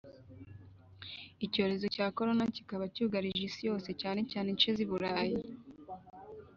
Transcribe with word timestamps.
icyoreza 1.45 1.85
cya 1.95 2.05
corona 2.17 2.43
kikaba 2.55 2.85
cyugarije 2.95 3.41
isi 3.49 3.61
yose 3.69 3.89
cyane 4.01 4.19
cyane 4.31 4.47
ince 4.53 4.69
zuburayi 4.77 5.37